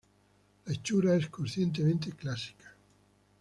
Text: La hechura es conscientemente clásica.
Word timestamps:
La 0.65 0.73
hechura 0.73 1.15
es 1.15 1.29
conscientemente 1.29 2.11
clásica. 2.13 2.73